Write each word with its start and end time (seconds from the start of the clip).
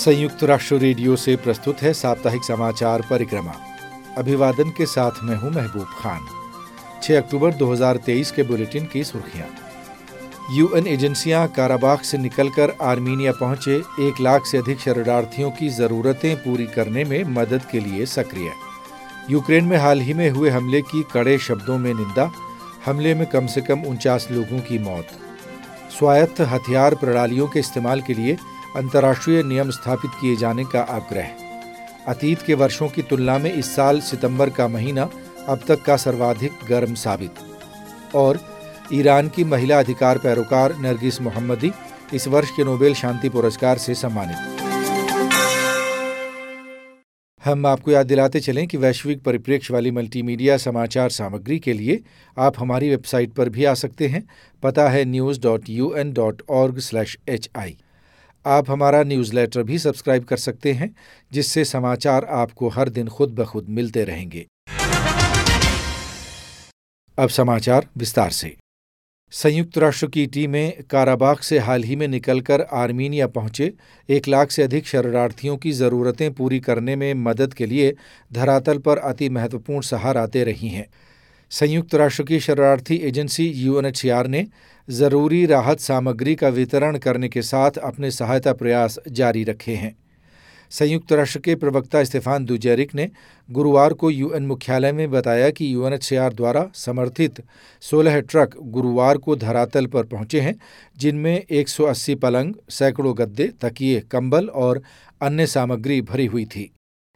संयुक्त 0.00 0.44
राष्ट्र 0.44 0.76
रेडियो 0.76 1.16
से 1.16 1.36
प्रस्तुत 1.36 1.82
है 1.82 1.92
साप्ताहिक 1.92 2.44
समाचार 2.44 3.02
परिक्रमा। 3.10 3.52
अभिवादन 4.18 4.70
के 4.70 4.86
साथ 4.86 5.22
मैं 5.22 5.36
हूँ 5.36 5.50
महबूब 5.50 5.86
खान। 5.98 6.20
6 7.02 7.16
अक्टूबर 7.16 7.52
2023 7.52 8.30
के 8.30 8.42
बुलेटिन 8.42 8.86
की 8.86 9.04
सुर्खियाँ। 9.04 9.48
यूएन 10.52 10.86
एजेंसियाँ 10.86 11.46
काराबाग 11.48 11.98
से 11.98 12.18
निकलकर 12.18 12.74
आर्मीनिया 12.82 13.32
पहुँचे, 13.32 13.76
एक 14.00 14.20
लाख 14.20 14.46
से 14.46 14.58
अधिक 14.58 14.80
शरणार्थियों 14.80 15.50
की 15.50 15.68
जरूरतें 15.68 16.36
पूरी 16.36 16.66
करने 16.66 17.04
में 17.04 17.24
मदद 17.24 17.64
के 17.64 17.80
लिए 17.80 18.06
सक्रिय। 18.06 18.52
यूक्रेन 19.30 19.64
में 19.64 19.76
हाल 19.76 20.00
ही 20.00 20.14
में 20.14 20.30
हुए 20.30 20.50
हमले 20.50 20.82
की 20.82 21.04
कड़े 21.12 21.38
शब्दों 21.38 21.78
में 21.78 21.94
निंदा, 21.94 22.30
हमले 22.86 23.14
में 23.14 23.26
कम 23.26 23.46
से 23.46 23.60
कम 23.60 23.82
उनचास 23.82 24.28
लोगों 24.30 24.60
की 24.60 24.78
मौत। 24.78 25.06
स्वायत्त 25.98 26.40
हथियार 26.40 26.94
प्रणालियों 26.94 27.48
के 27.48 27.60
इस्तेमाल 27.60 28.00
के 28.00 28.14
लिए 28.14 28.36
अंतर्राष्ट्रीय 28.76 29.42
नियम 29.42 29.70
स्थापित 29.70 30.10
किए 30.20 30.36
जाने 30.36 30.64
का 30.64 30.80
आग्रह। 30.80 31.30
अतीत 32.06 32.42
के 32.42 32.54
वर्षों 32.54 32.88
की 32.88 33.02
तुलना 33.02 33.38
में 33.38 33.52
इस 33.52 33.76
साल 33.76 34.00
सितंबर 34.00 34.50
का 34.50 34.68
महीना 34.68 35.10
अब 35.48 35.60
तक 35.68 35.82
का 35.82 35.96
सर्वाधिक 35.96 36.52
गर्म 36.68 36.94
साबित। 36.94 38.14
और 38.14 38.38
ईरान 38.92 39.28
की 39.28 39.44
महिला 39.44 39.78
अधिकार 39.78 40.18
पैरोकार 40.18 40.76
नरगिस 40.76 41.20
मोहम्मदी 41.20 41.72
इस 42.14 42.28
वर्ष 42.28 42.50
के 42.50 42.64
नोबेल 42.64 42.94
शांति 42.94 43.28
पुरस्कार 43.28 43.78
से 43.78 43.94
सम्मानित। 43.94 44.60
हम 47.44 47.66
आपको 47.66 47.90
याद 47.90 48.06
दिलाते 48.06 48.40
चलें 48.40 48.66
कि 48.68 48.76
वैश्विक 48.76 49.22
परिप्रेक्ष्य 49.22 49.74
वाली 49.74 49.90
मल्टीमीडिया 49.90 50.56
समाचार 50.56 51.10
सामग्री 51.10 51.58
के 51.58 51.72
लिए 51.72 52.00
आप 52.38 52.54
हमारी 52.58 52.90
वेबसाइट 52.90 53.32
पर 53.32 53.48
भी 53.48 53.64
आ 53.64 53.74
सकते 53.74 54.08
हैं। 54.08 54.28
पता 54.62 54.88
है 54.88 55.04
news 55.04 55.40
dot 55.40 55.68
U 55.68 55.94
N 55.96 56.12
dot 56.12 56.42
org 56.50 56.78
slash 56.78 57.18
H 57.28 57.50
I 57.56 57.76
आप 58.46 58.70
हमारा 58.70 59.02
न्यूज़लेटर 59.02 59.62
भी 59.62 59.78
सब्सक्राइब 59.78 60.24
कर 60.24 60.36
सकते 60.36 60.72
हैं, 60.72 60.96
जिससे 61.32 61.64
समाचार 61.64 62.24
आपको 62.24 62.68
हर 62.68 62.88
दिन 62.88 63.08
खुद 63.08 63.30
ब 63.30 63.44
खुद 63.44 63.66
मिलते 63.68 64.04
रहेंगे। 64.04 64.46
अब 67.18 67.28
समाचार 67.28 67.86
विस्तार 67.96 68.30
से। 68.30 68.56
संयुक्त 69.32 69.78
राष्ट्र 69.78 70.06
की 70.06 70.26
टीमें 70.26 70.82
काराबाग 70.90 71.38
से 71.38 71.58
हाल 71.58 71.82
ही 71.82 71.96
में 71.96 72.08
निकलकर 72.08 72.60
आर्मीनिया 72.60 73.26
पहुँचे। 73.26 73.72
एक 74.08 74.28
लाख 74.28 74.50
से 74.50 74.62
अधिक 74.62 74.86
शरणार्थियों 74.86 75.56
की 75.56 75.72
ज़रूरतें 75.72 76.32
पूरी 76.34 76.60
करने 76.60 76.96
में 76.96 77.14
मदद 77.14 77.54
के 77.54 77.66
लिए 77.66 77.94
धरातल 78.32 78.78
पर 78.78 78.98
अति 78.98 79.28
महत्वपूर्ण 79.28 79.80
सहारा 79.80 80.26
दे 80.26 80.44
रही 80.44 80.68
हैं। 80.68 80.86
संयुक्त 81.50 81.94
राष्ट्र 81.94 82.22
की 82.22 82.40
शरणार्थी 82.40 82.96
एजेंसी 82.96 83.46
यूएनएचसीआर 83.46 84.26
ने 84.26 84.46
ज़रूरी 84.90 85.46
राहत 85.46 85.80
सामग्री 85.80 86.34
का 86.34 86.48
वितरण 86.48 86.98
करने 86.98 87.28
के 87.28 87.42
साथ 87.42 87.70
अपने 87.70 88.10
सहायता 88.10 88.52
प्रयास 88.52 88.98
जारी 89.08 89.44
रखे 89.44 89.74
हैं। 89.74 89.96
संयुक्त 90.70 91.12
राष्ट्र 91.12 91.40
के 91.40 91.54
प्रवक्ता 91.54 92.04
स्टेफान 92.04 92.44
दुजैरिक 92.44 92.94
ने 92.94 93.10
गुरुवार 93.50 93.92
को 93.92 94.10
यूएन 94.10 94.46
मुख्यालय 94.46 94.92
में 94.92 95.10
बताया 95.10 95.50
कि 95.50 95.74
यूएनएचसीआर 95.74 96.32
द्वारा 96.32 96.70
समर्थित 96.74 97.42
16 97.82 98.20
ट्रक 98.20 98.56
गुरुवार 98.60 99.18
को 99.18 99.36
धरातल 99.36 99.86
पर 99.86 100.04
पहुँचे 100.04 100.40
हैं, 100.40 100.54
जिनमें 100.98 101.44
180 101.50 102.14
पलंग, 102.14 102.54
सैकड़ों 102.70 103.18
गद्दे, 103.18 103.52
तकिए, 103.60 104.00
कंबल 104.00 104.46
और 104.46 104.82
अन्य 105.22 105.46
सामग्री 105.46 106.02
भरी 106.02 106.26
हुई 106.26 106.44
थी। 106.44 106.70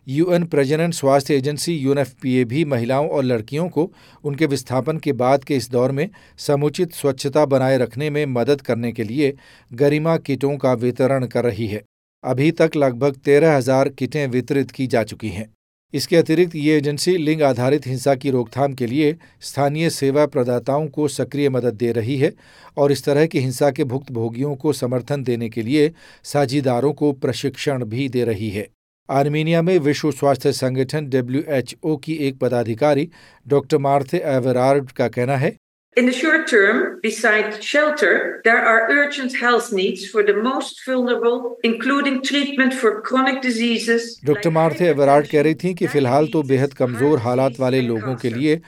यूएन 0.06 0.44
प्रजनन 0.44 0.90
स्वास्थ्य 0.90 1.34
एजेंसी 1.34 1.74
यूएनएफपीए 1.74 2.44
भी 2.44 2.64
महिलाओं 2.64 3.08
और 3.08 3.24
लड़कियों 3.24 3.68
को 3.68 3.90
उनके 4.24 4.46
विस्थापन 4.46 4.98
के 4.98 5.12
बाद 5.14 5.44
के 5.44 5.56
इस 5.56 5.70
दौर 5.70 5.92
में 5.92 6.08
समुचित 6.38 6.94
स्वच्छता 6.94 7.44
बनाए 7.46 7.78
रखने 7.78 8.10
में 8.10 8.24
मदद 8.28 8.60
करने 8.60 8.92
के 8.92 9.04
लिए 9.04 9.34
गरिमा 9.70 10.16
किटों 10.18 10.56
का 10.56 10.72
वितरण 10.74 11.26
कर 11.26 11.44
रही 11.44 11.66
है। 11.66 11.82
अभी 12.24 12.50
तक 12.52 12.76
लगभग 12.76 13.16
तेरह 13.16 13.56
हज़ार 13.56 13.88
किटें 13.88 14.26
वितरित 14.28 14.70
की 14.70 14.86
जा 14.86 15.02
चुकी 15.04 15.28
हैं। 15.28 15.48
इसके 15.94 16.16
अतिरिक्त 16.16 16.54
ये 16.56 16.76
एजेंसी 16.76 17.16
लिंग 17.16 17.42
आधारित 17.42 17.86
हिंसा 17.86 18.14
की 18.14 18.30
रोकथाम 18.30 18.72
के 18.74 18.86
लिए 18.86 19.16
स्थानीय 19.42 19.90
सेवा 19.90 20.24
प्रदाताओं 20.26 20.86
को 20.88 21.08
सक्रिय 21.08 21.48
मदद 21.48 21.74
दे 21.74 21.92
रही 21.92 22.16
है 22.18 22.32
और 22.76 22.92
इस 22.92 23.04
तरह 23.04 23.26
की 23.26 23.40
हिंसा 23.40 23.70
के 23.70 23.84
भुक्तभोगियों 23.84 24.54
को 24.56 24.72
समर्थन 24.72 25.22
देने 25.24 25.48
के 25.48 25.62
लिए 25.62 25.92
साझीदारों 26.24 26.92
को 26.92 27.12
प्रशिक्षण 27.14 27.84
भी 27.84 28.08
दे 28.08 28.24
रही 28.24 28.50
है। 28.50 28.68
आर्मीनिया 29.08 29.60
में 29.62 29.78
विश्व 29.78 30.10
स्वास्थ्य 30.10 30.52
संगठन 30.52 31.06
डब्ल्यूएचओ 31.06 31.96
की 31.96 32.14
एक 32.28 32.38
पदाधिकारी 32.38 33.08
डॉक्टर 33.46 33.78
मार्थे 33.78 34.18
एवरार्ड 34.26 34.90
का 34.90 35.08
कहना 35.08 35.36
है 35.36 35.56
In 35.96 36.06
the 36.06 36.12
short 36.12 36.48
term, 36.48 36.98
besides 37.02 37.64
shelter, 37.64 38.40
there 38.42 38.58
are 38.60 38.90
urgent 38.90 39.36
health 39.36 39.72
needs 39.72 40.04
for 40.04 40.24
the 40.24 40.34
most 40.34 40.80
vulnerable, 40.84 41.56
including 41.62 42.20
treatment 42.20 42.74
for 42.74 42.90
chronic 43.00 43.38
diseases. 43.42 44.08
Doctor 44.24 44.50
Marthe 44.50 44.88
Everard 44.88 45.26
कह 45.26 45.42
रही 45.42 45.54
थी 45.62 45.72
कि 45.74 45.86
फ़िलहाल 45.86 46.26
तो 46.32 46.42
बेहद 46.50 46.74
कमज़ोर 46.74 47.18
हालात 47.26 47.60
वाले 47.60 47.82
लोगों 47.82 48.14
के 48.22 48.30
लिए 48.30 48.60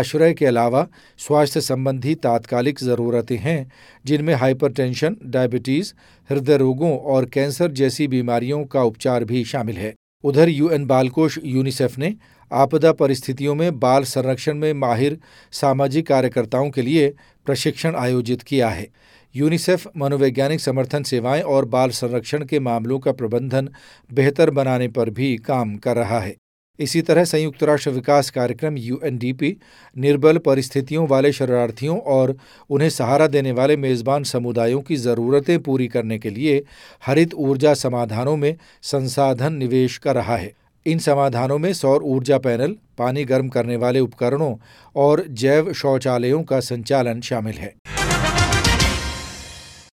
आश्रय 0.00 0.34
के 0.34 0.46
अलावा 0.46 0.86
स्वास्थ्य 1.26 1.60
संबंधी 1.60 2.14
तात्कालिक 2.26 2.78
ज़रूरतें 2.80 3.36
हैं 3.38 3.60
जिनमें 4.04 4.34
हाइपरटेंशन, 4.34 5.16
डायबिटीज़ 5.24 5.94
हृदय 6.30 6.56
रोगों 6.66 6.96
और 6.98 7.24
कैंसर 7.34 7.70
जैसी 7.82 8.08
बीमारियों 8.08 8.64
का 8.74 8.82
उपचार 8.82 9.24
भी 9.24 9.44
शामिल 9.54 9.76
है 9.76 9.94
उधर 10.24 10.48
यूएन 10.48 10.86
बालकोष 10.86 11.38
यूनिसेफ 11.44 11.98
ने 11.98 12.14
आपदा 12.52 12.92
परिस्थितियों 12.92 13.54
में 13.54 13.80
बाल 13.80 14.04
संरक्षण 14.04 14.54
में 14.54 14.72
माहिर 14.72 15.18
सामाजिक 15.52 16.06
कार्यकर्ताओं 16.06 16.70
के 16.70 16.82
लिए 16.82 17.14
प्रशिक्षण 17.46 17.94
आयोजित 17.94 18.42
किया 18.42 18.68
है। 18.68 18.88
यूनिसेफ 19.34 19.86
मनोवैज्ञानिक 19.96 20.60
समर्थन 20.60 21.02
सेवाएँ 21.02 21.42
और 21.42 21.64
बाल 21.64 21.90
संरक्षण 21.90 22.44
के 22.44 22.60
मामलों 22.60 22.98
का 22.98 23.12
प्रबंधन 23.12 23.68
बेहतर 24.12 24.50
बनाने 24.50 24.88
पर 24.88 25.10
भी 25.10 25.36
काम 25.36 25.76
कर 25.76 25.96
रहा 25.96 26.20
है। 26.20 26.36
इसी 26.82 27.02
तरह 27.02 27.24
संयुक्त 27.24 27.62
राष्ट्र 27.62 27.90
विकास 27.90 28.30
कार्यक्रम 28.30 28.76
यूएनडीपी 28.76 29.56
निर्बल 29.96 30.38
परिस्थितियों 30.38 31.06
वाले 31.08 31.32
शरणार्थियों 31.32 31.98
और 31.98 32.36
उन्हें 32.70 32.88
सहारा 32.90 33.26
देने 33.26 33.52
वाले 33.52 33.76
मेज़बान 33.76 34.24
समुदायों 34.24 34.80
की 34.80 34.96
ज़रूरतें 34.96 35.58
पूरी 35.62 35.88
करने 35.88 36.18
के 36.18 36.30
लिए 36.30 36.62
हरित 37.06 37.34
ऊर्जा 37.34 37.74
समाधानों 37.74 38.36
में 38.36 38.56
संसाधन 38.82 39.52
निवेश 39.52 39.98
कर 39.98 40.14
रहा 40.14 40.36
है। 40.36 40.52
इन 40.86 40.98
समाधानों 40.98 41.58
में 41.58 41.72
सौर 41.72 42.02
ऊर्जा 42.02 42.38
पैनल, 42.38 42.76
पानी 42.98 43.24
गर्म 43.24 43.48
करने 43.48 43.76
वाले 43.76 44.00
उपकरणों 44.00 44.54
और 44.96 45.24
जैव 45.28 45.72
शौचालयों 45.72 46.42
का 46.42 46.60
संचालन 46.60 47.20
शामिल 47.20 47.54
है। 47.54 47.74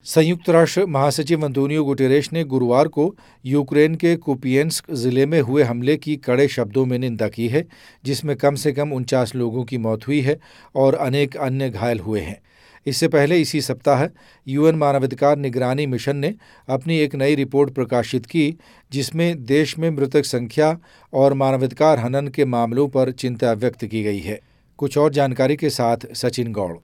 संयुक्त 0.07 0.49
राष्ट्र 0.51 0.85
महासचिव 0.87 1.45
अंतोनियो 1.45 1.83
गुटेरेश 1.85 2.33
ने 2.33 2.43
गुरुवार 2.45 2.89
को 2.89 3.05
यूक्रेन 3.45 3.95
के 3.95 4.15
कुपियंस्क 4.17 4.93
ज़िले 4.93 5.27
में 5.27 5.41
हुए 5.41 5.63
हमले 5.63 5.97
की 5.97 6.17
कड़े 6.17 6.47
शब्दों 6.49 6.85
में 6.87 6.99
निंदा 6.99 7.29
की 7.29 7.49
है, 7.49 7.65
जिसमें 8.05 8.35
कम 8.37 8.55
से 8.55 8.73
कम 8.73 8.93
उनचास 8.93 9.35
लोगों 9.35 9.65
की 9.65 9.79
मौत 9.79 10.07
हुई 10.09 10.21
है 10.21 10.39
और 10.75 10.95
अनेक 10.97 11.37
अन्य 11.37 11.71
घायल 11.71 12.01
हुए 12.01 12.21
हैं। 12.21 12.41
इससे 12.87 13.09
पहले 13.09 13.41
इसी 13.41 13.61
सप्ताह 13.61 14.07
यूएन 14.47 14.77
मानवाधिकार 14.77 15.37
निगरानी 15.37 15.87
मिशन 15.87 16.17
ने 16.17 16.35
अपनी 16.69 16.99
एक 16.99 17.15
नई 17.15 17.35
रिपोर्ट 17.35 17.75
प्रकाशित 17.75 18.27
की, 18.27 18.55
जिसमें 18.93 19.45
देश 19.45 19.79
में 19.79 19.91
मृतक 19.91 20.25
संख्या 20.25 20.77
और 21.13 21.35
मानवाधिकार 21.35 21.99
हनन 21.99 22.29
के 22.29 22.45
मामलों 22.47 22.89
पर 22.89 23.13
चिंता 23.13 23.53
व्यक्त 23.55 23.85
की 23.85 24.03
गई 24.03 24.21
है। 24.21 24.41
कुछ 24.79 24.99
और 24.99 25.13
जानकारी 25.13 25.57
के 25.57 25.71
साथ 25.71 26.13
सचिन 26.15 26.53
गौड़। 26.53 26.77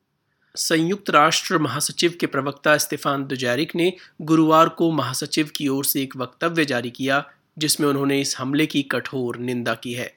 संयुक्त 0.57 1.11
राष्ट्र 1.11 1.59
महासचिव 1.59 2.13
के 2.21 2.27
प्रवक्ता 2.27 2.77
स्टेफान 2.77 3.25
दुजैरिक 3.25 3.77
ने 3.77 3.93
गुरुवार 4.23 4.69
को 4.69 4.91
महासचिव 4.93 5.51
की 5.57 5.69
ओर 5.69 5.85
से 5.85 6.03
एक 6.03 6.17
वक्तव्य 6.17 6.65
जारी 6.65 6.91
किया, 6.91 7.25
जिसमें 7.59 7.89
उन्होंने 7.89 8.21
इस 8.21 8.39
हमले 8.39 8.67
की 8.67 8.83
कठोर 8.83 9.37
निंदा 9.37 9.75
की 9.75 9.93
है। 9.93 10.15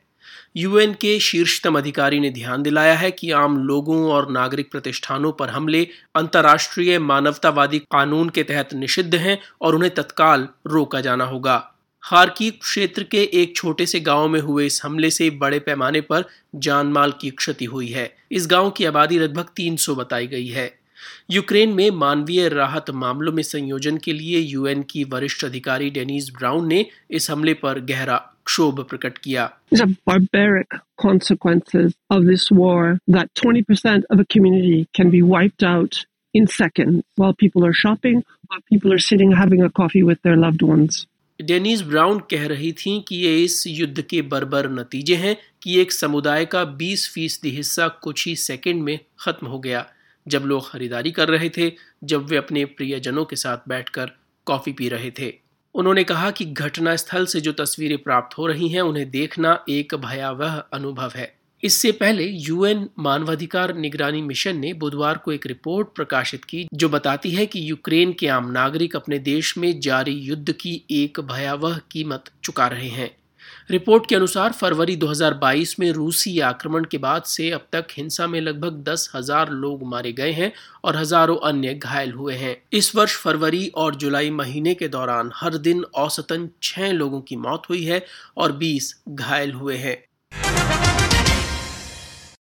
यूएन 0.57 0.93
के 0.93 1.19
शीर्षतम 1.19 1.77
अधिकारी 1.77 2.19
ने 2.19 2.29
ध्यान 2.29 2.63
दिलाया 2.63 2.95
है 2.95 3.11
कि 3.11 3.31
आम 3.31 3.57
लोगों 3.57 4.11
और 4.11 4.31
नागरिक 4.31 4.71
प्रतिष्ठानों 4.71 5.31
पर 5.31 5.49
हमले 5.49 5.87
अंतर्राष्ट्रीय 6.15 6.99
मानवतावादी 6.99 7.79
कानून 7.79 8.29
के 8.29 8.43
तहत 8.43 8.73
निषिद्ध 8.73 9.15
हैं 9.15 9.39
और 9.61 9.75
उन्हें 9.75 9.93
तत्काल 9.93 10.47
रोका 10.67 11.01
जाना 11.01 11.23
होगा। 11.23 11.73
खारकी 12.03 12.49
क्षेत्र 12.51 13.03
के 13.03 13.23
एक 13.33 13.55
छोटे 13.55 13.85
से 13.85 13.99
गाँव 13.99 14.27
में 14.27 14.39
हुए 14.39 14.65
इस 14.65 14.81
हमले 14.83 15.09
से 15.09 15.29
बड़े 15.29 15.59
पैमाने 15.59 16.01
पर 16.01 16.23
जान 16.55 16.87
माल 16.87 17.13
की 17.21 17.29
क्षति 17.29 17.65
हुई 17.65 17.87
है। 17.87 18.15
इस 18.31 18.47
गाँव 18.47 18.69
की 18.69 18.85
आबादी 18.85 19.19
लगभग 19.19 19.45
300 19.55 19.95
बताई 19.95 20.27
गई 20.27 20.47
है। 20.47 20.79
यूक्रेन 21.31 21.69
में 21.69 21.89
मानवीय 21.91 22.49
राहत 22.49 22.89
मामलों 22.89 23.33
में 23.33 23.43
संयोजन 23.43 23.97
के 23.97 24.13
लिए 24.13 24.39
यूएन 24.39 24.83
की 24.83 25.03
वरिष्ठ 25.03 25.45
अधिकारी 25.45 25.89
डेनिस 25.89 26.29
ब्राउन 26.29 26.67
ने 26.67 26.85
इस 27.11 27.31
हमले 27.31 27.53
पर 27.53 27.79
गहरा 27.79 28.17
क्षोभ 28.45 28.79
प्रकट 28.83 29.17
किया। 29.17 29.51
In 36.33 36.45
seconds, 36.45 37.03
while 37.15 37.33
people 37.33 37.65
are 37.65 37.73
shopping, 37.73 38.17
while 38.47 38.63
people 38.71 38.93
are 38.93 38.99
sitting 38.99 39.31
having 39.31 39.61
a 39.63 39.69
coffee 39.69 40.03
with 40.03 40.19
their 40.21 40.37
loved 40.37 40.61
ones. 40.61 41.07
Dennis 41.41 41.81
Brown 41.81 42.19
कह 42.19 42.47
रही 42.47 42.71
थी 42.71 43.05
कि 43.07 43.15
ये 43.15 43.43
इस 43.43 43.67
युद्ध 43.67 44.01
के 44.01 44.21
बर्बर 44.21 44.69
नतीजे 44.69 45.15
हैं 45.15 45.37
कि 45.63 45.79
एक 45.79 45.91
समुदाय 45.91 46.45
का 46.45 46.65
20 46.65 47.09
फ़ीसदी 47.09 47.49
हिस्सा 47.49 47.87
कुछ 47.87 48.27
ही 48.27 48.35
सेकंड 48.35 48.83
में 48.83 48.99
खत्म 49.19 49.47
हो 49.47 49.59
गया। 49.59 49.89
जब 50.27 50.41
लोग 50.41 50.71
खरीदारी 50.71 51.11
कर 51.11 51.27
रहे 51.27 51.49
थे, 51.49 51.71
जब 52.03 52.25
वे 52.25 52.37
अपने 52.37 52.65
प्रियजनों 52.65 53.25
के 53.25 53.35
साथ 53.35 53.57
बैठकर 53.67 54.11
कॉफ़ी 54.45 54.73
पी 54.73 54.89
रहे 54.89 55.11
थे। 55.11 55.33
उन्होंने 55.75 56.03
कहा 56.03 56.31
कि 56.31 56.45
घटनास्थल 56.45 57.25
से 57.25 57.41
जो 57.41 57.51
तस्वीरें 57.51 57.97
प्राप्त 57.97 58.37
हो 58.37 58.47
रही 58.47 58.67
हैं, 58.67 58.81
उन्हें 58.81 59.09
देखना 59.09 59.65
एक 59.69 59.95
भयावह 59.95 60.63
अनुभव 60.73 61.11
है। 61.15 61.36
इससे 61.63 61.91
पहले 61.91 62.23
यूएन 62.23 62.87
मानवाधिकार 62.99 63.73
निगरानी 63.75 64.21
मिशन 64.21 64.57
ने 64.57 64.73
बुधवार 64.73 65.17
को 65.17 65.31
एक 65.31 65.45
रिपोर्ट 65.47 65.87
प्रकाशित 65.95 66.43
की, 66.45 66.67
जो 66.73 66.89
बताती 66.89 67.31
है 67.31 67.45
कि 67.45 67.69
यूक्रेन 67.69 68.13
के 68.13 68.27
आम 68.27 68.51
नागरिक 68.51 68.95
अपने 68.95 69.19
देश 69.19 69.57
में 69.57 69.79
जारी 69.79 70.11
युद्ध 70.11 70.51
की 70.51 70.81
एक 70.91 71.19
भयावह 71.21 71.79
कीमत 71.91 72.31
चुका 72.43 72.67
रहे 72.67 72.89
हैं। 72.89 73.09
रिपोर्ट 73.71 74.07
के 74.09 74.15
अनुसार, 74.15 74.51
फरवरी 74.51 74.95
2022 74.95 75.75
में 75.79 75.91
रूसी 75.91 76.39
आक्रमण 76.39 76.83
के 76.83 76.97
बाद 76.97 77.23
से 77.23 77.49
अब 77.51 77.67
तक 77.71 77.87
हिंसा 77.91 78.27
में 78.27 78.39
लगभग 78.41 78.83
दस 78.83 79.09
हज़ार 79.15 79.49
लोग 79.51 79.83
मारे 79.83 80.11
गए 80.11 80.31
हैं 80.31 80.51
और 80.83 80.97
हज़ारों 80.97 81.37
अन्य 81.43 81.73
घायल 81.73 82.11
हुए 82.11 82.35
हैं। 82.35 82.55
इस 82.73 82.95
वर्ष 82.95 83.15
फरवरी 83.15 83.67
और 83.75 83.95
जुलाई 83.95 84.29
महीने 84.31 84.73
के 84.73 84.87
दौरान 84.87 85.31
हर 85.35 85.57
दिन 85.59 85.83
औसतन 85.95 86.49
छह 86.63 86.91
लोगों 86.91 87.21
की 87.21 87.35
मौत 87.37 87.69
हुई 87.69 87.83
है 87.83 88.05
और 88.37 88.57
20 88.57 88.93
घायल 89.09 89.51
हुए 89.51 89.77
हैं। 89.77 89.97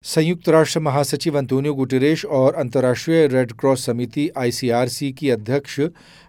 संयुक्त 0.05 0.49
राष्ट्र 0.49 0.81
महासचिव 0.81 1.37
अंतोनियो 1.39 1.73
गुटेरेश 1.75 2.25
और 2.25 2.55
अंतर्राष्ट्रीय 2.55 3.27
रेड 3.27 3.53
क्रॉस 3.53 3.85
समिति 3.87 4.29
आईसीआरसी 4.39 5.11
की 5.13 5.31
अध्यक्ष 5.31 5.81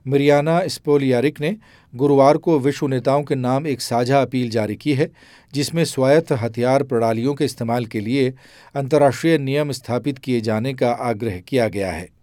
मिरियाना 0.06 0.60
स्पोलियारिक 0.68 1.42
ने 1.42 1.56
गुरुवार 1.94 2.38
को 2.38 2.58
विश्व 2.60 2.88
नेताओं 2.88 3.24
के 3.24 3.36
नाम 3.36 3.68
एक 3.68 3.82
साझा 3.82 4.22
अपील 4.22 4.50
जारी 4.50 4.76
की 4.76 4.94
है, 4.94 5.12
जिसमें 5.54 5.84
स्वायत्त 5.86 6.32
हथियार 6.32 6.84
प्रणालियों 6.84 7.34
के 7.36 7.46
इस्तेमाल 7.46 7.86
के 7.86 8.00
लिए 8.00 8.34
अंतर्राष्ट्रीय 8.76 9.38
नियम 9.38 9.72
स्थापित 9.72 10.20
किए 10.20 10.42
जाने 10.42 10.74
का 10.74 10.92
आग्रह 10.92 11.40
किया 11.40 11.68
गया 11.68 11.92
है। 11.92 12.15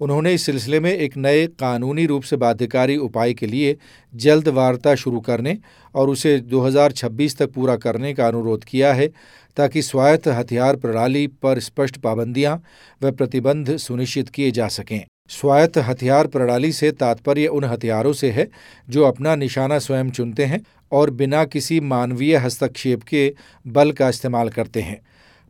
उन्होंने 0.00 0.32
इस 0.34 0.46
सिलसिले 0.46 0.80
में 0.80 0.92
एक 0.92 1.16
नए 1.16 1.46
कानूनी 1.46 2.06
रूप 2.06 2.22
से 2.22 2.36
बाध्यकारी 2.36 2.96
उपाय 2.96 3.34
के 3.34 3.46
लिए 3.46 3.76
जल्द 4.14 4.48
वार्ता 4.48 4.94
शुरू 4.94 5.20
करने 5.20 5.56
और 5.94 6.08
उसे 6.08 6.38
2026 6.40 7.36
तक 7.38 7.52
पूरा 7.52 7.76
करने 7.76 8.12
का 8.14 8.28
अनुरोध 8.28 8.64
किया 8.64 8.92
है, 8.94 9.08
ताकि 9.56 9.82
स्वायत्त 9.82 10.28
हथियार 10.28 10.76
प्रणाली 10.76 11.26
पर 11.26 11.60
स्पष्ट 11.60 11.96
पाबंदियाँ 11.96 12.62
व 13.02 13.12
प्रतिबंध 13.12 13.76
सुनिश्चित 13.76 14.28
किए 14.28 14.50
जा 14.50 14.68
सकें। 14.68 15.04
स्वायत्त 15.28 15.78
हथियार 15.78 16.26
प्रणाली 16.26 16.72
से 16.72 16.90
तात्पर्य 16.90 17.46
उन 17.46 17.64
हथियारों 17.64 18.12
से 18.12 18.30
है 18.30 18.48
जो 18.88 19.04
अपना 19.04 19.34
निशाना 19.36 19.78
स्वयं 19.78 20.10
चुनते 20.10 20.44
हैं 20.44 20.60
और 20.92 21.10
बिना 21.10 21.44
किसी 21.44 21.80
मानवीय 21.80 22.36
हस्तक्षेप 22.36 23.02
के 23.02 23.34
बल 23.66 23.92
का 23.92 24.08
इस्तेमाल 24.08 24.48
करते 24.48 24.80
हैं। 24.80 25.00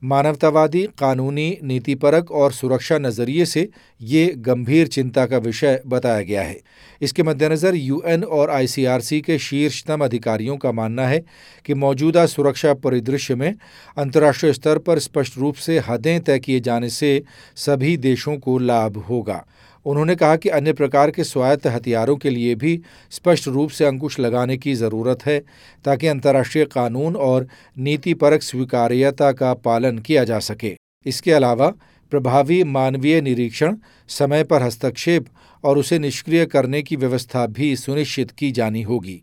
मानवतावादी, 0.04 0.82
कानूनी, 0.98 1.56
नीतिपरक 1.62 2.30
और 2.30 2.52
सुरक्षा 2.52 2.98
नज़रिए 2.98 3.44
से 3.44 3.68
ये 4.00 4.26
गंभीर 4.38 4.86
चिंता 4.86 5.24
का 5.26 5.38
विषय 5.38 5.80
बताया 5.86 6.22
गया 6.22 6.42
है। 6.42 6.56
इसके 7.00 7.22
मद्देनज़र 7.22 7.74
यूएन 7.74 8.24
और 8.24 8.50
आईसीआरसी 8.50 9.20
के 9.20 9.38
शीर्षतम 9.38 10.04
अधिकारियों 10.04 10.56
का 10.56 10.72
मानना 10.72 11.06
है 11.06 11.22
कि 11.66 11.74
मौजूदा 11.74 12.26
सुरक्षा 12.26 12.74
परिदृश्य 12.74 13.34
में 13.34 13.54
अंतर्राष्ट्रीय 13.96 14.52
स्तर 14.52 14.78
पर 14.78 14.98
स्पष्ट 14.98 15.38
रूप 15.38 15.54
से 15.56 15.78
हदें 15.78 16.20
तय 16.20 16.38
किए 16.38 16.60
जाने 16.60 16.90
से 16.90 17.22
सभी 17.56 17.96
देशों 17.98 18.36
को 18.38 18.58
लाभ 18.58 18.96
होगा। 18.98 19.44
उन्होंने 19.86 20.16
कहा 20.16 20.36
कि 20.36 20.48
अन्य 20.48 20.72
प्रकार 20.72 21.10
के 21.10 21.24
स्वायत्त 21.24 21.66
हथियारों 21.66 22.16
के 22.16 22.30
लिए 22.30 22.54
भी 22.54 22.82
स्पष्ट 23.10 23.48
रूप 23.48 23.70
से 23.70 23.84
अंकुश 23.84 24.20
लगाने 24.20 24.56
की 24.56 24.74
ज़रूरत 24.74 25.26
है, 25.26 25.44
ताकि 25.84 26.06
अंतर्राष्ट्रीय 26.06 26.64
कानून 26.64 27.16
और 27.16 27.48
नीतिपरक 27.78 28.42
स्वीकार्यता 28.42 29.32
का 29.32 29.54
पालन 29.54 29.98
किया 29.98 30.24
जा 30.24 30.38
सके। 30.38 30.76
इसके 31.06 31.32
अलावा, 31.32 31.72
प्रभावी 32.10 32.64
मानवीय 32.64 33.20
निरीक्षण, 33.20 33.76
समय 34.08 34.44
पर 34.44 34.62
हस्तक्षेप 34.62 35.26
और 35.64 35.78
उसे 35.78 35.98
निष्क्रिय 35.98 36.46
करने 36.46 36.82
की 36.82 36.96
व्यवस्था 36.96 37.46
भी 37.46 37.76
सुनिश्चित 37.76 38.30
की 38.30 38.50
जानी 38.50 38.82
होगी। 38.82 39.22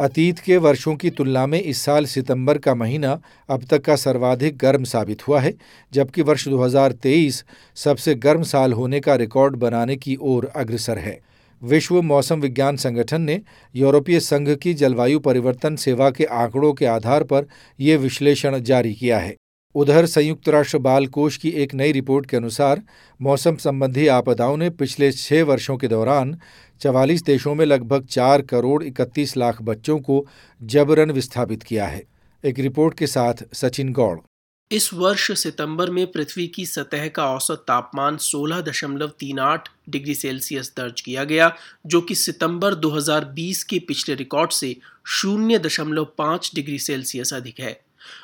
अतीत 0.00 0.38
के 0.38 0.56
वर्षों 0.56 0.94
की 0.96 1.10
तुलना 1.10 1.46
में 1.46 1.60
इस 1.62 1.80
साल 1.80 2.04
सितंबर 2.04 2.58
का 2.58 2.74
महीना 2.74 3.20
अब 3.48 3.64
तक 3.64 3.82
का 3.82 3.96
सर्वाधिक 3.96 4.56
गर्म 4.56 4.84
साबित 4.84 5.28
हुआ 5.28 5.40
है, 5.40 5.54
जबकि 5.92 6.22
वर्ष 6.22 6.48
2023 6.48 7.44
सबसे 7.74 8.14
गर्म 8.14 8.42
साल 8.42 8.72
होने 8.72 9.00
का 9.00 9.14
रिकॉर्ड 9.14 9.56
बनाने 9.56 9.96
की 9.96 10.16
ओर 10.20 10.50
अग्रसर 10.56 10.98
है। 10.98 11.20
विश्व 11.62 12.02
मौसम 12.02 12.40
विज्ञान 12.40 12.76
संगठन 12.76 13.20
ने 13.20 13.40
यूरोपीय 13.74 14.20
संघ 14.20 14.54
की 14.54 14.74
जलवायु 14.74 15.20
परिवर्तन 15.20 15.76
सेवा 15.76 16.10
के 16.10 16.24
आंकड़ों 16.24 16.72
के 16.72 16.86
आधार 16.86 17.24
पर 17.24 17.46
यह 17.80 17.98
विश्लेषण 17.98 18.58
जारी 18.58 18.94
किया 18.94 19.18
है। 19.18 19.36
उधर 19.74 20.06
संयुक्त 20.06 20.48
राष्ट्र 20.48 20.78
बाल 20.78 21.06
कोष 21.06 21.36
की 21.36 21.48
एक 21.48 21.74
नई 21.74 21.92
रिपोर्ट 21.92 22.26
के 22.26 22.36
अनुसार 22.36 22.82
मौसम 23.20 23.56
संबंधी 23.56 24.06
आपदाओं 24.06 24.56
ने 24.56 24.70
पिछले 24.70 25.12
छह 25.12 25.44
वर्षों 25.44 25.76
के 25.76 25.88
दौरान 25.88 26.38
चवालीस 26.80 27.22
देशों 27.22 27.54
में 27.54 27.66
लगभग 27.66 28.06
चार 28.06 28.42
करोड़ 28.42 28.82
इकतीस 28.84 29.36
लाख 29.36 29.62
बच्चों 29.62 29.98
को 29.98 30.26
जबरन 30.62 31.10
विस्थापित 31.10 31.62
किया 31.62 31.86
है। 31.86 32.04
एक 32.44 32.58
रिपोर्ट 32.58 32.98
के 32.98 33.06
साथ 33.06 33.34
सचिन 33.54 33.92
गौड़। 33.92 34.18
इस 34.72 34.94
वर्ष 34.94 35.32
सितंबर 35.32 35.90
में 35.90 36.12
पृथ्वी 36.12 36.46
की 36.46 36.66
सतह 36.66 37.08
का 37.08 37.26
औसत 37.26 37.64
तापमान 37.68 38.16
16.38 38.16 39.68
डिग्री 39.88 40.14
सेल्सियस 40.14 40.72
दर्ज 40.76 41.00
किया 41.00 41.24
गया, 41.24 41.56
जो 41.86 42.00
कि 42.00 42.14
सितंबर 42.14 42.74
2020 42.74 43.62
के 43.64 43.78
पिछले 43.78 44.14
रिकॉर्ड 44.14 44.50
से 44.50 44.76
0.5 45.22 46.54
डिग्री 46.54 46.78
सेल्सियस 46.78 47.34
अधिक 47.34 47.60
है। 47.60 47.80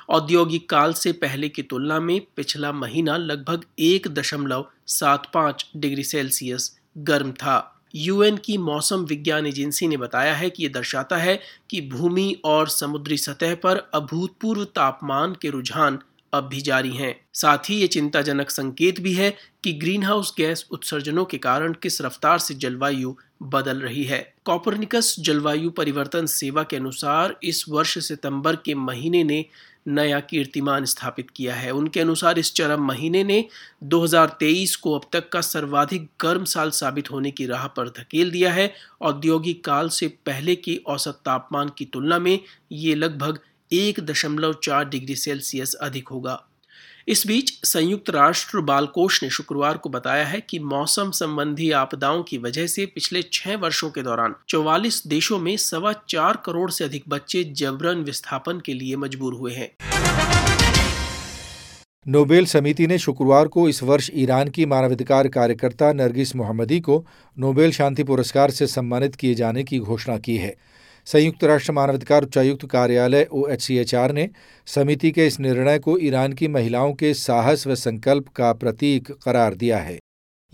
औद्योगिक 0.08 0.68
काल 0.70 0.92
से 0.92 1.12
पहले 1.12 1.48
की 1.48 1.62
तुलना 1.62 2.00
में 2.00 2.20
पिछला 2.36 2.72
महीना 2.72 3.16
लगभग 3.16 3.64
एक 3.78 4.08
दशमलव 4.08 4.66
सात 4.86 5.30
पाँच 5.34 5.70
डिग्री 5.76 6.04
सेल्सियस 6.04 6.78
गर्म 6.98 7.32
था। 7.32 7.72
यूएन 7.94 8.36
की 8.36 8.58
मौसम 8.58 9.04
विज्ञान 9.04 9.46
एजेंसी 9.46 9.88
ने 9.88 9.96
बताया 9.96 10.34
है 10.34 10.50
कि 10.50 10.62
यह 10.62 10.70
दर्शाता 10.74 11.16
है 11.16 11.40
कि 11.70 11.80
भूमि 11.80 12.40
और 12.44 12.68
समुद्री 12.68 13.16
सतह 13.16 13.54
पर 13.54 13.90
अभूतपूर्व 13.94 14.64
तापमान 14.64 15.36
के 15.42 15.50
रुझान 15.50 15.98
अब 16.32 16.44
भी 16.44 16.60
जारी 16.60 16.90
हैं। 16.90 17.20
साथ 17.32 17.58
ही 17.58 17.76
ये 17.76 17.86
चिंताजनक 17.86 18.50
संकेत 18.50 19.00
भी 19.00 19.12
है 19.12 19.36
कि 19.64 19.72
ग्रीन 19.72 20.02
हाउस 20.02 20.34
गैस 20.38 20.66
उत्सर्जनों 20.70 21.24
के 21.24 21.38
कारण 21.38 21.72
किस 21.72 22.00
रफ्तार 22.00 22.38
से 22.38 22.54
जलवायु 22.54 23.14
बदल 23.42 23.76
रही 23.76 24.04
है। 24.04 24.34
कॉपरनिकस 24.44 25.16
जलवायु 25.18 25.70
परिवर्तन 25.70 26.26
सेवा 26.26 26.62
के 26.62 26.76
अनुसार 26.76 27.38
इस 27.42 27.64
वर्ष 27.68 27.98
सितंबर 27.98 28.56
के 28.56 28.74
महीने 28.74 29.24
ने 29.24 29.46
नया 29.88 30.20
कीर्तिमान 30.20 30.84
स्थापित 30.84 31.30
किया 31.30 31.54
है। 31.54 31.70
उनके 31.70 32.00
अनुसार 32.00 32.38
इस 32.38 32.54
चरम 32.54 32.82
महीने 32.82 33.24
ने 33.24 33.48
2023 33.82 34.76
को 34.76 34.94
अब 34.94 35.04
तक 35.12 35.28
का 35.28 35.40
सर्वाधिक 35.40 36.08
गर्म 36.20 36.44
साल 36.44 36.70
साबित 36.70 37.10
होने 37.10 37.30
की 37.30 37.46
राह 37.46 37.66
पर 37.66 37.88
धकेल 37.88 38.30
दिया 38.30 38.52
है। 38.52 38.74
औद्योगिक 39.00 39.64
काल 39.64 39.88
से 39.88 40.08
पहले 40.08 40.56
के 40.56 40.80
औसत 40.86 41.20
तापमान 41.24 41.70
की 41.78 41.84
तुलना 41.84 42.18
में 42.18 42.40
ये 42.72 42.94
लगभग 42.94 43.38
एक 43.72 44.00
दशमलव 44.00 44.52
चार 44.52 44.88
डिग्री 44.88 45.16
सेल्सियस 45.16 45.74
अधिक 45.74 46.08
होगा। 46.08 46.45
इस 47.08 47.26
बीच 47.26 47.50
संयुक्त 47.64 48.08
राष्ट्र 48.10 48.60
बाल 48.60 48.86
कोष 48.86 49.22
ने 49.22 49.28
शुक्रवार 49.30 49.76
को 49.76 49.88
बताया 49.88 50.24
है 50.24 50.40
कि 50.40 50.58
मौसम 50.58 51.10
संबंधी 51.10 51.70
आपदाओं 51.70 52.22
की 52.22 52.38
वजह 52.38 52.66
से 52.66 52.86
पिछले 52.86 53.22
छह 53.32 53.56
वर्षों 53.56 53.90
के 53.90 54.02
दौरान 54.02 54.34
चौवालीस 54.48 55.02
देशों 55.06 55.38
में 55.38 55.56
सवा 55.56 55.92
चार 56.08 56.42
करोड़ 56.46 56.70
से 56.70 56.84
अधिक 56.84 57.04
बच्चे 57.08 57.44
जबरन 57.44 57.98
विस्थापन 57.98 58.60
के 58.66 58.74
लिए 58.74 58.96
मजबूर 58.96 59.34
हुए 59.34 59.54
हैं। 59.54 59.70
नोबेल 62.08 62.46
समिति 62.46 62.86
ने 62.86 62.98
शुक्रवार 62.98 63.48
को 63.48 63.68
इस 63.68 63.82
वर्ष 63.82 64.10
ईरान 64.14 64.48
की 64.48 64.66
मानवाधिकार 64.66 65.28
कार्यकर्ता 65.28 65.92
नरगिस 65.92 66.36
मोहम्मदी 66.36 66.80
को 66.80 67.04
नोबेल 67.36 67.72
शांति 67.72 68.04
पुरस्कार 68.04 68.50
से 68.50 68.66
सम्मानित 68.66 69.14
किए 69.14 69.34
जाने 69.34 69.64
की 69.64 69.78
घोषणा 69.78 70.18
की 70.18 70.36
है। 70.36 70.54
संयुक्त 71.06 71.44
राष्ट्र 71.44 71.72
मानवाधिकार 71.72 72.22
उच्चायुक्त 72.22 72.66
कार्यालय 72.66 73.26
ओ 73.32 73.46
ने 74.12 74.28
समिति 74.66 75.10
के 75.10 75.26
इस 75.26 75.38
निर्णय 75.40 75.78
को 75.78 75.98
ईरान 75.98 76.32
की 76.32 76.48
महिलाओं 76.48 76.92
के 76.92 77.12
साहस 77.14 77.66
व 77.66 77.74
संकल्प 77.74 78.28
का 78.28 78.52
प्रतीक 78.52 79.10
करार 79.24 79.54
दिया 79.54 79.78
है। 79.78 79.98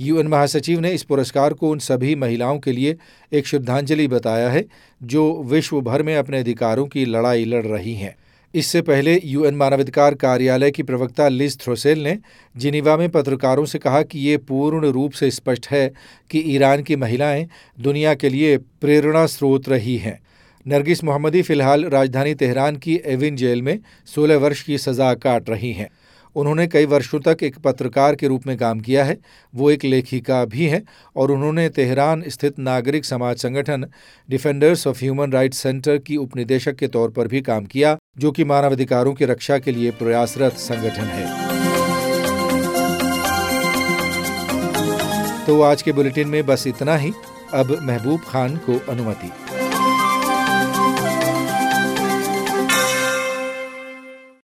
यूएन 0.01 0.27
महासचिव 0.27 0.81
ने 0.81 0.91
इस 0.91 1.03
पुरस्कार 1.03 1.53
को 1.53 1.71
उन 1.71 1.79
सभी 1.79 2.15
महिलाओं 2.15 2.59
के 2.59 2.73
लिए 2.73 2.97
एक 3.33 3.47
श्रद्धांजलि 3.47 4.09
बताया 4.09 4.51
है, 4.51 4.65
जो 5.03 5.43
विश्व 5.43 5.81
भर 5.81 6.03
में 6.03 6.17
अपने 6.17 6.39
अधिकारों 6.39 6.87
की 6.87 7.05
लड़ाई 7.05 7.45
लड़ 7.45 7.65
रही 7.67 7.95
हैं। 7.95 8.15
इससे 8.55 8.83
पहले 8.83 9.21
यूएन 9.25 9.55
मानवाधिकार 9.55 10.15
कार्यालय 10.15 10.71
की 10.71 10.83
प्रवक्ता 10.83 11.29
लिज 11.29 11.59
थ्रोसेल 11.61 12.03
ने 12.03 12.19
जिनीवा 12.57 12.97
में 12.97 13.09
पत्रकारों 13.09 13.65
से 13.65 13.79
कहा 13.79 14.03
कि 14.03 14.19
ये 14.19 14.37
पूर्ण 14.37 14.91
रूप 14.91 15.13
से 15.13 15.31
स्पष्ट 15.31 15.67
है 15.71 15.93
कि 16.31 16.39
ईरान 16.39 16.83
की 16.83 16.97
महिलाएँ 16.97 17.49
दुनिया 17.81 18.15
के 18.15 18.29
लिए 18.29 18.59
प्रेरणा 18.59 19.27
स्रोत 19.27 19.69
रही 19.69 19.97
हैं। 19.97 20.19
नरगिस 20.67 21.05
मोहम्मदी 21.05 21.43
फ़िलहाल 21.43 21.85
राजधानी 21.85 22.35
तेहरान 22.35 22.77
की 22.77 23.01
एविन 23.05 23.37
जेल 23.37 23.63
में 23.63 23.79
16 24.07 24.37
वर्ष 24.37 24.63
की 24.63 24.79
सज़ा 24.79 25.15
काट 25.15 25.51
रही 25.51 25.73
हैं। 25.73 25.89
उन्होंने 26.37 26.67
कई 26.67 26.87
वर्षों 26.87 27.21
तक 27.21 27.43
एक 27.43 27.59
पत्रकार 27.59 28.15
के 28.15 28.29
रूप 28.29 28.47
में 28.47 28.57
काम 28.57 28.81
किया 28.81 29.05
है। 29.05 29.19
वो 29.55 29.71
एक 29.71 29.85
लेखिका 29.85 30.45
भी 30.45 30.67
हैं 30.67 30.83
और 31.17 31.31
उन्होंने 31.31 31.69
तेहरान 31.69 32.23
स्थित 32.29 32.59
नागरिक 32.59 33.05
समाज 33.05 33.37
संगठन 33.37 33.87
defenders 34.31 34.87
of 34.87 35.01
human 35.01 35.33
rights 35.33 35.59
center 35.59 35.99
की 35.99 36.17
उपनिदेशक 36.17 36.77
के 36.77 36.89
तौर 36.89 37.11
पर 37.11 37.29
भी 37.29 37.41
काम 37.41 37.65
किया, 37.65 37.97
जो 38.19 38.33
कि 38.33 38.45
मानवाधिकारों 38.45 39.15
की 39.15 39.25
रक्षा 39.25 39.59
के 39.59 39.73
लिए 39.73 39.91
प्रयासरत 39.91 40.53
संगठन 40.53 41.11
है। 41.11 41.27
तो 45.47 45.61
आज 45.63 45.83
के 45.83 45.93
बुलेटिन 45.93 46.29
में 46.29 46.47
बस 46.47 46.67
इतना 46.67 46.97
ही। 46.97 47.13
अब 47.55 47.79
महबूब 47.83 48.21
खान 48.21 48.57
को 48.57 48.81
अनुमति। 48.89 49.62